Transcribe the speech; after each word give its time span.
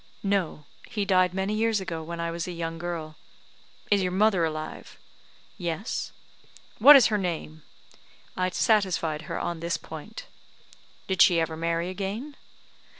"No; 0.23 0.65
he 0.89 1.05
died 1.05 1.31
many 1.31 1.53
years 1.53 1.79
ago, 1.79 2.01
when 2.01 2.19
I 2.19 2.31
was 2.31 2.47
a 2.47 2.51
young 2.51 2.79
girl." 2.79 3.17
"Is 3.91 4.01
your 4.01 4.11
mother 4.11 4.43
alive?" 4.43 4.97
"Yes." 5.59 6.11
"What 6.79 6.95
is 6.95 7.05
her 7.13 7.19
name?" 7.19 7.61
I 8.35 8.49
satisfied 8.49 9.21
her 9.29 9.39
on 9.39 9.59
this 9.59 9.77
point. 9.77 10.25
"Did 11.05 11.21
she 11.21 11.39
ever 11.39 11.55
marry 11.55 11.87
again?" 11.87 12.35